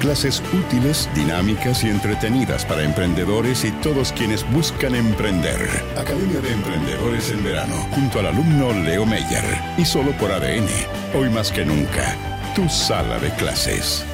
[0.00, 5.68] Clases útiles, dinámicas y entretenidas para emprendedores y todos quienes buscan emprender.
[5.94, 9.44] Academia de Emprendedores en verano, junto al alumno Leo Meyer.
[9.76, 10.66] Y solo por ADN.
[11.14, 12.16] Hoy más que nunca,
[12.56, 14.06] tu sala de clases.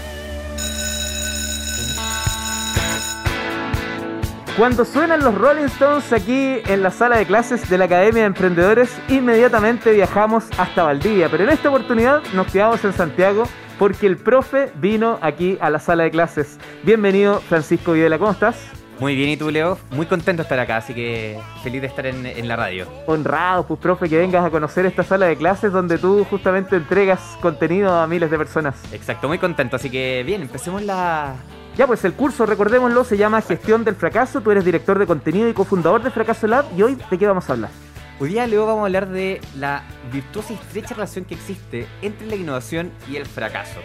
[4.58, 8.26] Cuando suenan los Rolling Stones aquí en la sala de clases de la Academia de
[8.26, 11.28] Emprendedores, inmediatamente viajamos hasta Valdivia.
[11.28, 13.46] Pero en esta oportunidad nos quedamos en Santiago
[13.78, 16.58] porque el profe vino aquí a la sala de clases.
[16.82, 18.56] Bienvenido, Francisco Videla, ¿cómo estás?
[18.98, 19.78] Muy bien, ¿y tú, Leo?
[19.90, 22.86] Muy contento de estar acá, así que feliz de estar en, la radio.
[23.06, 27.20] Honrado, pues, profe, que vengas a conocer esta sala de clases donde tú justamente entregas
[27.42, 28.74] contenido a miles de personas.
[28.92, 31.34] Exacto, muy contento, así que bien, empecemos la...
[31.76, 34.40] Ya, pues el curso, recordémoslo, se llama Gestión del Fracaso.
[34.40, 36.64] Tú eres director de contenido y cofundador de Fracaso Lab.
[36.74, 37.70] ¿Y hoy de qué vamos a hablar?
[38.18, 42.26] Hoy día, luego vamos a hablar de la virtuosa y estrecha relación que existe entre
[42.26, 43.78] la innovación y el fracaso.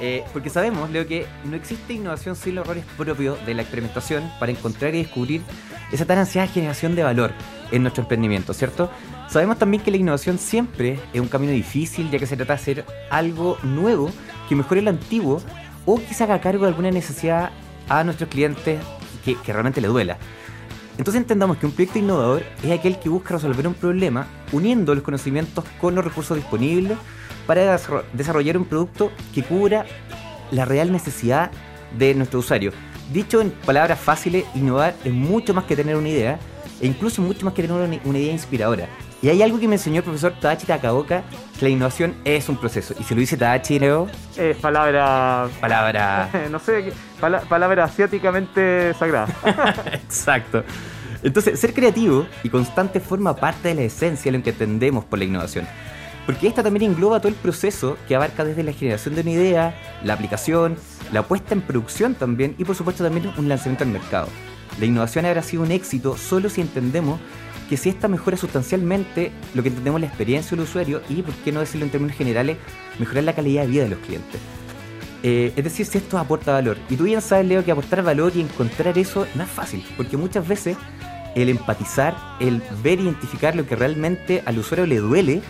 [0.00, 4.30] Eh, porque sabemos, Leo, que no existe innovación sin los errores propios de la experimentación
[4.40, 5.42] para encontrar y descubrir
[5.92, 7.32] esa tan ansiada generación de valor
[7.70, 8.90] en nuestro emprendimiento, ¿cierto?
[9.28, 12.60] Sabemos también que la innovación siempre es un camino difícil, ya que se trata de
[12.60, 14.10] hacer algo nuevo
[14.48, 15.42] que mejore lo antiguo
[15.84, 17.50] o que se haga cargo de alguna necesidad
[17.90, 18.80] a nuestros clientes
[19.22, 20.16] que, que realmente le duela.
[20.98, 25.04] Entonces entendamos que un proyecto innovador es aquel que busca resolver un problema uniendo los
[25.04, 26.96] conocimientos con los recursos disponibles
[27.46, 27.78] para
[28.12, 29.86] desarrollar un producto que cubra
[30.50, 31.50] la real necesidad
[31.96, 32.72] de nuestro usuario.
[33.12, 36.38] Dicho en palabras fáciles, innovar es mucho más que tener una idea
[36.80, 38.88] e incluso mucho más que tener una, idea inspiradora.
[39.22, 41.22] Y hay algo que me enseñó el profesor Tadachi Takaoka,
[41.58, 42.94] que la innovación es un proceso.
[42.98, 44.08] Y si lo dice Tadachi, Leo...
[44.36, 45.48] Es palabra...
[45.60, 46.28] Palabra...
[46.50, 49.28] no sé, palabra asiáticamente sagrada.
[49.92, 50.64] Exacto.
[51.26, 55.18] Entonces, ser creativo y constante forma parte de la esencia de lo que entendemos por
[55.18, 55.66] la innovación.
[56.24, 59.74] Porque esta también engloba todo el proceso que abarca desde la generación de una idea,
[60.04, 60.76] la aplicación,
[61.12, 64.28] la puesta en producción también y por supuesto también un lanzamiento al mercado.
[64.78, 67.18] La innovación habrá sido un éxito solo si entendemos
[67.68, 71.50] que si esta mejora sustancialmente lo que entendemos la experiencia del usuario y, por qué
[71.50, 72.56] no decirlo en términos generales,
[73.00, 74.40] mejorar la calidad de vida de los clientes.
[75.24, 76.76] Eh, es decir, si esto aporta valor.
[76.88, 80.16] Y tú bien sabes, Leo, que aportar valor y encontrar eso no es fácil, porque
[80.16, 80.76] muchas veces
[81.36, 85.42] el empatizar, el ver identificar lo que realmente al usuario le duele,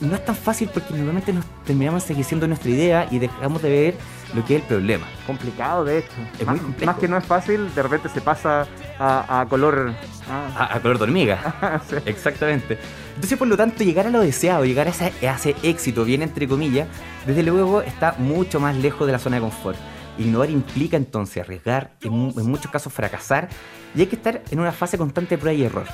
[0.00, 3.94] no es tan fácil porque normalmente nos terminamos seguiendo nuestra idea y dejamos de ver
[4.34, 5.06] lo que es el problema.
[5.26, 6.12] Complicado, de hecho.
[6.38, 6.92] Es más, muy complejo.
[6.92, 8.66] Más que no es fácil, de repente se pasa
[8.98, 9.92] a, color...
[10.28, 11.80] A, color de hormiga.
[12.06, 12.78] Exactamente.
[13.14, 16.22] Entonces, por lo tanto, llegar a lo deseado, llegar a ese, a ese éxito, bien
[16.22, 16.88] entre comillas,
[17.26, 19.78] desde luego está mucho más lejos de la zona de confort.
[20.18, 23.48] Innovar implica entonces arriesgar, en, muchos casos fracasar,
[23.94, 25.86] y hay que estar en una fase constante de prueba y error,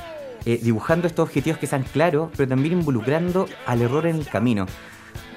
[0.44, 4.66] eh, dibujando estos objetivos que sean claros, pero también involucrando al error en el camino.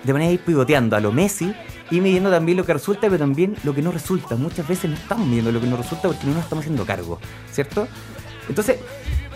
[0.03, 1.53] De manera de ir pivoteando a lo Messi
[1.89, 4.35] y midiendo también lo que resulta, pero también lo que no resulta.
[4.35, 7.19] Muchas veces no estamos midiendo lo que no resulta porque no nos estamos haciendo cargo,
[7.50, 7.88] ¿cierto?
[8.50, 8.79] Entonces,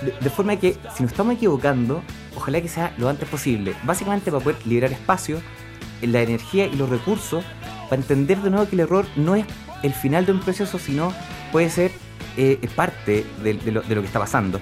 [0.02, 2.04] de, de forma que si nos estamos equivocando,
[2.36, 3.76] ojalá que sea lo antes posible.
[3.84, 5.40] Básicamente para poder liberar espacio,
[6.02, 7.44] la energía y los recursos
[7.90, 9.46] para entender de nuevo que el error no es
[9.84, 11.14] el final de un proceso, sino
[11.52, 11.92] puede ser
[12.38, 14.60] eh, parte de, lo, que está pasando.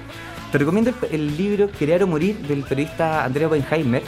[0.52, 4.04] Te recomiendo el, libro Crear o Morir del periodista Andrea Oppenheimer.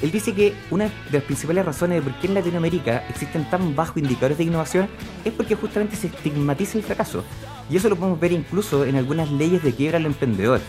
[0.00, 3.74] Él dice que una de las principales razones de por qué en Latinoamérica existen tan
[3.74, 4.88] bajos indicadores de innovación
[5.24, 7.24] es porque justamente se estigmatiza el fracaso.
[7.68, 10.60] Y eso lo podemos ver incluso en algunas leyes de quiebra al emprendedor,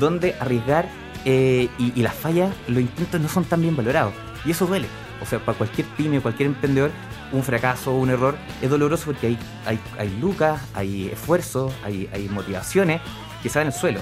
[0.00, 0.88] donde arriesgar
[1.26, 4.14] eh, y, y las fallas, los intentos no son tan bien valorados.
[4.46, 4.86] Y eso duele.
[5.20, 6.90] O sea, para cualquier pyme, cualquier emprendedor,
[7.32, 12.08] un fracaso o un error es doloroso porque hay, hay, hay lucas, hay esfuerzo, hay,
[12.12, 13.00] hay motivaciones
[13.42, 14.00] que se van el suelo.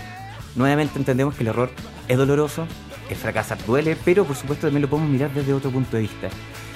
[0.57, 1.71] Nuevamente entendemos que el error
[2.09, 2.67] es doloroso,
[3.09, 6.29] el fracasar duele, pero por supuesto también lo podemos mirar desde otro punto de vista.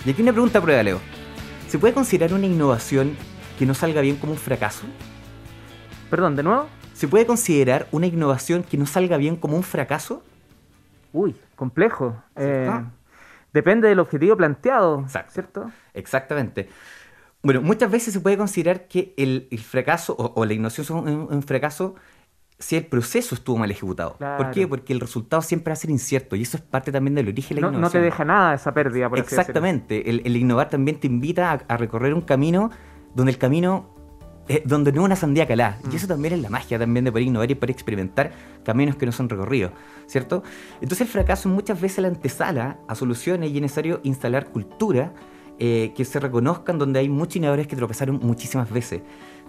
[0.05, 1.01] Y aquí una pregunta prueba, Leo.
[1.69, 3.17] ¿Se puede considerar una innovación
[3.59, 4.85] que no salga bien como un fracaso?
[6.11, 6.67] Perdón, ¿de nuevo?
[6.93, 10.23] ¿Se puede considerar una innovación que no salga bien como un fracaso?
[11.13, 12.15] Uy, complejo.
[12.37, 12.71] Eh,
[13.55, 15.71] Depende del objetivo planteado, ¿cierto?
[15.95, 16.69] Exactamente.
[17.41, 21.95] Bueno, muchas veces se puede considerar que el, fracaso o, la innovación son un, fracaso
[22.59, 24.17] si el proceso estuvo mal ejecutado.
[24.17, 24.67] ¿Por qué?
[24.67, 27.55] Porque el resultado siempre va a ser incierto y eso es parte también del origen
[27.55, 27.83] de la innovación.
[27.83, 30.11] No te deja nada esa pérdida, Exactamente.
[30.11, 32.73] el, innovar también te invita a, recorrer un camino
[33.15, 33.94] donde el camino
[34.49, 35.79] eh, donde no es una sandía calada.
[35.85, 35.97] Y Mm.
[35.97, 38.33] eso también es la magia también de poder innovar y poder experimentar
[38.65, 39.73] caminos que no son recorridos,
[40.07, 40.43] ¿cierto?
[40.81, 45.13] Entonces el fracaso es muchas veces la antesala a soluciones y es necesario instalar cultura
[45.59, 49.03] eh, que se reconozcan donde hay muchos innovadores que tropezaron muchísimas veces.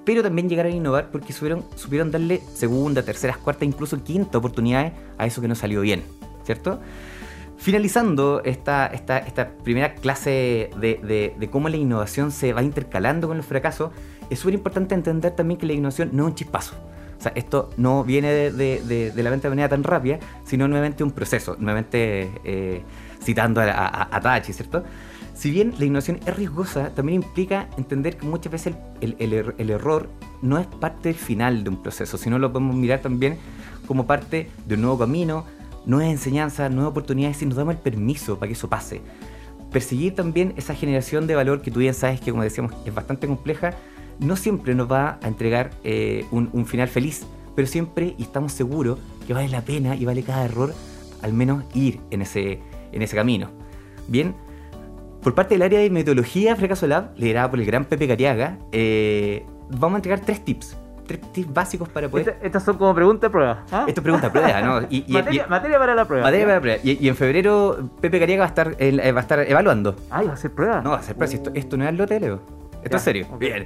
[0.05, 4.93] Pero también llegaron a innovar porque supieron, supieron darle segunda, terceras, cuartas, incluso quinta oportunidades
[5.17, 6.03] a eso que no salió bien,
[6.43, 6.79] ¿cierto?
[7.57, 13.27] Finalizando esta, esta, esta primera clase de, de- de cómo la innovación se va intercalando
[13.27, 13.91] con los fracasos,
[14.29, 16.75] es súper importante entender también que la innovación no es un chispazo.
[17.17, 20.19] O sea, esto no viene de, de- de- de la mente de manera tan rápida,
[20.43, 22.81] sino nuevamente un proceso, nuevamente eh,
[23.23, 24.83] citando a, a, a Tachi, ¿cierto?
[25.33, 29.45] Si bien la innovación es riesgosa, también implica entender que muchas veces el, el- el
[29.45, 30.09] er- el error
[30.41, 33.37] no es parte del final de un proceso, sino lo podemos mirar también
[33.87, 35.45] como parte de un nuevo camino,
[35.85, 39.01] nuevas enseñanzas, nuevas oportunidades, y nos damos el permiso para que eso pase.
[39.71, 43.27] Perseguir también esa generación de valor que tú bien sabes que, como decíamos, es bastante
[43.27, 43.73] compleja,
[44.19, 47.25] no siempre nos va a entregar eh, un, un final feliz,
[47.55, 50.73] pero siempre y estamos seguros que vale la pena y vale cada error
[51.21, 52.59] al menos ir en ese,
[52.91, 53.49] en ese camino.
[54.07, 54.35] Bien,
[55.21, 59.43] por parte del área de metodología Fracaso Lab, liderada por el gran Pepe Cariaga, eh,
[59.71, 60.77] vamos a entregar tres tips.
[61.07, 62.29] Tres tips básicos para poder...
[62.29, 63.63] Esta- estas son como preguntas de prueba.
[63.71, 63.85] ¿ah?
[63.87, 64.81] Esto es pregunta prueba, ¿no?
[64.89, 66.23] Y, y- materia, y- materia para la prueba.
[66.25, 66.79] materia para prueba.
[66.83, 69.95] Y- en febrero Pepe Cariaga va a estar, eh, va a estar evaluando.
[70.09, 70.81] Ay, va a ser prueba.
[70.81, 71.29] No, va a ser prueba.
[71.31, 72.41] si Esto, esto no es al lote, Leo.
[72.85, 73.27] Esto es serio.
[73.39, 73.65] Bien.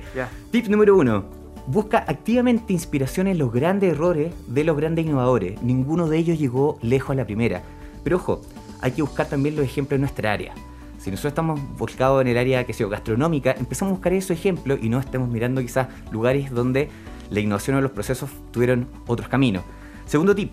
[0.49, 1.25] Tip número uno.
[1.67, 5.61] Busca activamente inspiración en los grandes errores de los grandes innovadores.
[5.61, 7.61] Ninguno de ellos llegó lejos a la primera.
[8.03, 8.41] Pero ojo,
[8.79, 10.53] hay que buscar también los ejemplos en nuestra área.
[10.99, 14.79] Si nosotros estamos volcados en el área que sea gastronómica, empezamos a buscar esos ejemplos
[14.81, 16.89] y no estemos mirando quizás lugares donde
[17.29, 19.63] la innovación o los procesos tuvieron otros caminos.
[20.05, 20.51] Segundo tip,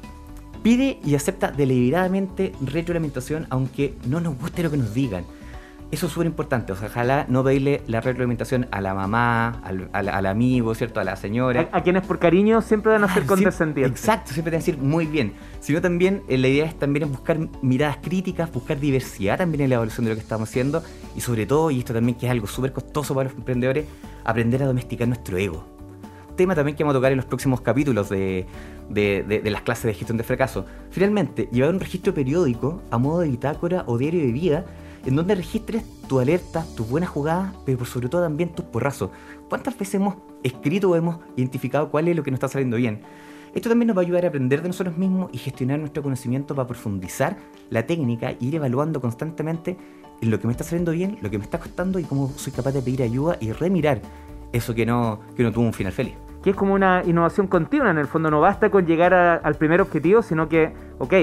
[0.64, 5.24] pide y acepta deliberadamente retroalimentación aunque no nos guste lo que nos digan.
[5.92, 9.88] Eso es súper importante, o sea, ojalá no pedirle la retroalimentación a la mamá, al,
[9.92, 10.98] al- al amigo, ¿cierto?
[10.98, 11.68] A la señora.
[11.72, 14.00] A, a quienes por cariño siempre van a ser Ah, condescendientes.
[14.00, 15.34] Exacto, siempre te van a decir muy bien.
[15.60, 19.70] Sino también eh, la idea es también es buscar miradas críticas, buscar diversidad también en
[19.70, 20.82] la evaluación de lo que estamos haciendo
[21.14, 23.86] y sobre todo, y esto también que es algo súper costoso para los emprendedores,
[24.24, 25.64] aprender a domesticar nuestro ego.
[26.34, 28.44] Tema también que vamos a tocar en los próximos capítulos de,
[28.90, 30.66] de- de- de las clases de gestión de fracaso.
[30.90, 34.64] Finalmente, llevar un registro periódico a modo de bitácora o diario de vida
[35.06, 39.10] en donde registres tus alertas, tus buenas jugadas, pero sobre todo también tus porrazos.
[39.48, 43.00] ¿Cuántas veces hemos escrito o hemos identificado cuál es lo que nos está saliendo bien?
[43.54, 46.54] Esto también nos va a ayudar a aprender de nosotros mismos y gestionar nuestro conocimiento
[46.54, 47.36] para profundizar
[47.70, 49.76] la técnica e ir evaluando constantemente
[50.20, 52.52] en lo que me está saliendo bien, lo que me está costando y cómo soy
[52.52, 54.00] capaz de pedir ayuda y remirar
[54.52, 56.14] eso que no, que no tuvo un final feliz.
[56.42, 58.30] que es como una innovación continua en el fondo.
[58.30, 61.14] No basta con llegar a- al primer objetivo, sino que, ok,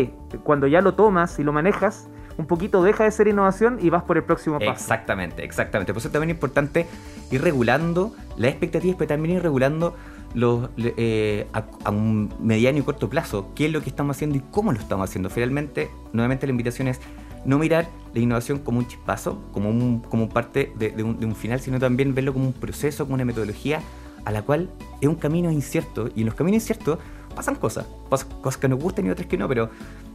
[0.43, 4.03] cuando ya lo tomas y lo manejas, un poquito deja de ser innovación y vas
[4.03, 4.71] por el próximo paso.
[4.71, 5.93] Exactamente, exactamente.
[5.93, 6.87] Por eso también es importante
[7.31, 9.95] ir regulando las expectativas, pero también ir regulando
[10.33, 14.41] los, eh, a, un mediano y corto plazo, qué es lo que estamos haciendo y
[14.51, 15.29] cómo lo estamos haciendo.
[15.29, 16.99] Finalmente, nuevamente la invitación es
[17.45, 21.35] no mirar la innovación como un chispazo, como, como parte de, de un, de un
[21.35, 23.81] final, sino también verlo como un proceso, como una metodología
[24.25, 24.69] a la cual
[25.01, 26.09] es un camino incierto.
[26.15, 26.99] Y en los caminos inciertos
[27.35, 29.69] pasan cosas, pasan cosas que nos gustan y otras que no, pero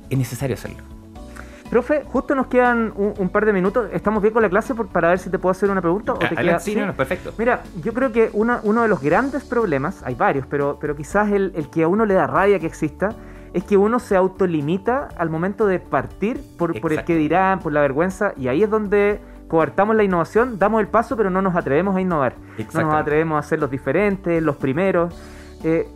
[0.08, 0.97] es necesario hacerlo.
[1.70, 3.88] Profe, justo nos quedan un, un par de minutos.
[3.92, 6.12] ¿Estamos bien con la clase por- para ver si te puedo hacer una pregunta?
[6.14, 6.78] ¿O te queda- sí, sí?
[6.80, 7.32] no, no, perfecto.
[7.36, 11.30] Mira, yo creo que una- uno de los grandes problemas, hay varios, pero, pero quizás
[11.30, 13.10] el, el que a uno le da rabia que exista,
[13.52, 17.72] es que uno se autolimita al momento de partir por, por el que dirán, por
[17.72, 21.54] la vergüenza, y ahí es donde coartamos la innovación, damos el paso, pero no nos
[21.54, 22.34] atrevemos a innovar.
[22.56, 25.14] No nos atrevemos a ser los diferentes, los primeros.
[25.64, 25.86] Eh,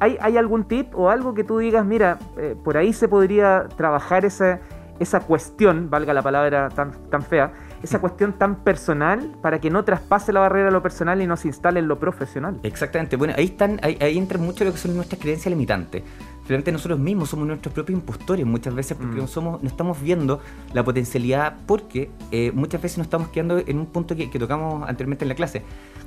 [0.00, 3.66] ¿hay, hay algún tip o algo que tú digas, mira, eh, por ahí se podría
[3.76, 4.60] trabajar esa,
[5.00, 7.52] esa cuestión, valga la palabra tan, tan fea,
[7.82, 11.36] esa cuestión tan personal para que no traspase la barrera de lo personal y no
[11.36, 12.58] se instale en lo profesional?
[12.62, 16.02] Exactamente, bueno, ahí están, ahí, ahí entra mucho lo que son nuestras creencias limitantes.
[16.44, 19.18] Finalmente nosotros mismos somos nuestros propios impostores muchas veces porque Mm.
[19.18, 20.40] no, somos, no estamos viendo
[20.72, 24.88] la potencialidad porque eh, muchas veces nos estamos quedando en un punto que, que tocamos
[24.88, 25.62] anteriormente en la clase.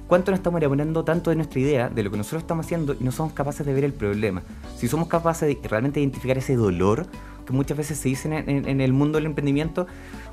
[0.07, 3.03] ¿Cuánto nos estamos elaborando tanto de nuestra idea, de lo que nosotros estamos haciendo y
[3.03, 4.41] no somos capaces de ver el problema?
[4.75, 7.05] Si somos capaces de realmente identificar ese dolor
[7.45, 9.87] que muchas veces se dice en, en- en el mundo del emprendimiento,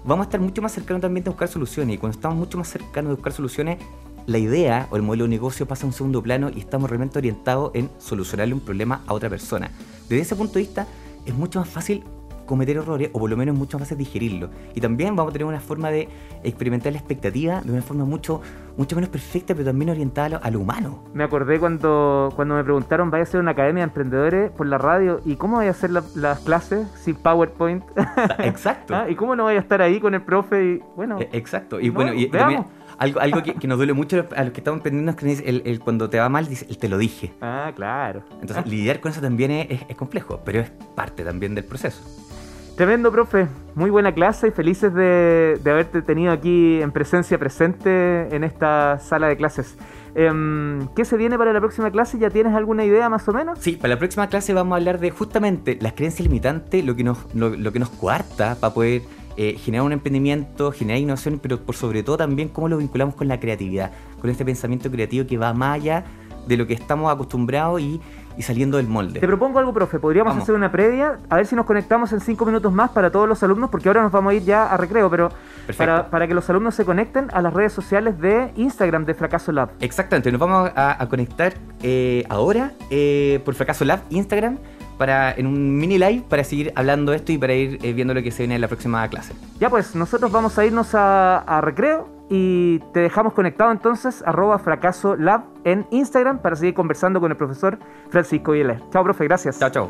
[0.05, 1.95] vamos a estar mucho más cercanos también de buscar soluciones.
[1.95, 3.79] Y cuando estamos mucho más cercanos de buscar soluciones,
[4.27, 7.19] la idea o el modelo de negocio pasa a un segundo plano y estamos realmente
[7.19, 9.71] orientados en solucionarle un problema a otra persona.
[10.09, 10.87] Desde ese punto de vista,
[11.25, 12.05] es mucho más fácil
[12.49, 14.51] cometer errores o por lo menos mucho más digerirlo.
[14.75, 16.09] Y también vamos a tener una forma de
[16.43, 18.41] experimentar la expectativa de una forma mucho,
[18.77, 21.05] mucho menos perfecta, pero también orientada a lo, a lo humano.
[21.15, 24.79] Me acordé cuando, cuando me preguntaron, ¿vaya a ser una academia de emprendedores por la
[24.79, 25.21] radio?
[25.25, 27.85] ¿Y cómo vaya a hacer la- las clases sin PowerPoint?
[28.39, 28.95] Exacto.
[28.97, 29.09] ¿Ah?
[29.09, 30.65] ¿Y cómo no vaya a estar ahí con el profe?
[30.65, 31.79] Y, bueno, Eh, Exacto.
[31.81, 32.65] Y No, bueno, y, veamos.
[32.65, 35.81] también Algo, algo que, nos duele mucho a los que estamos emprendiendo es que el,
[35.81, 37.33] cuando te va mal, dice, el te lo dije.
[37.41, 38.23] Ah, claro.
[38.41, 42.03] Entonces, lidiar con eso también es, es complejo, pero es parte también del proceso.
[42.79, 43.49] Tremendo, profe.
[43.75, 49.27] Muy buena clase y felices de, haberte tenido aquí en presencia presente en esta sala
[49.27, 49.77] de clases.
[50.15, 52.21] Em, ¿Qué se viene para la próxima clase?
[52.21, 53.59] ¿Ya tienes alguna idea más o menos?
[53.59, 57.03] Sí, para la próxima clase vamos a hablar de justamente las creencias limitantes, lo que
[57.03, 59.03] nos, lo, que nos cuarta para poder
[59.37, 63.27] eh, generar un emprendimiento, generar innovación, pero por sobre todo también cómo lo vinculamos con
[63.27, 66.05] la creatividad, con este pensamiento creativo que va más allá
[66.47, 68.01] de lo que estamos acostumbrados y
[68.39, 69.19] y saliendo del molde.
[69.19, 69.99] Te propongo algo, profe.
[69.99, 73.29] Podríamos hacer una previa, a ver si nos conectamos en cinco minutos más para todos
[73.29, 75.31] los alumnos, porque ahora nos vamos a ir ya a recreo, pero
[75.77, 79.51] para, para, que los alumnos se conecten a las redes sociales de Instagram de Fracaso
[79.51, 79.71] Lab.
[79.81, 84.59] Exactamente, nos vamos a, conectar eh, ahora eh, por Fracaso Lab Instagram
[84.99, 88.23] para en un mini live para seguir hablando esto y para ir eh, viendo lo
[88.23, 89.35] que se viene en la próxima clase.
[89.59, 94.59] Ya pues, nosotros vamos a irnos a, a recreo y te dejamos conectado entonces arroba
[94.59, 97.79] fracaso lab en Instagram para seguir conversando con el profesor
[98.11, 98.83] Francisco Vieler.
[98.91, 99.59] Chao, profe, gracias.
[99.59, 99.89] Chao, chao.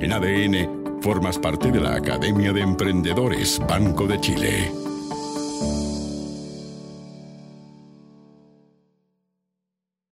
[0.00, 4.72] En ADN formas parte de la Academia de Emprendedores Banco de Chile.